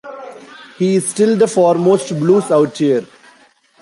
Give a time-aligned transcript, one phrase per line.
[0.79, 3.05] He is still the foremost blues auteur.